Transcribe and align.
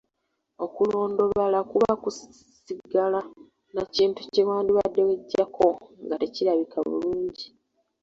Okulondobala 0.65 1.59
kuba 1.71 1.91
kusigala 2.03 3.19
na 3.75 3.83
kintu 3.93 4.19
kye 4.31 4.41
wandibadde 4.49 5.01
weggyako 5.07 5.65
nga 6.03 6.15
tekirabika 6.21 6.77
bulungi. 6.87 7.45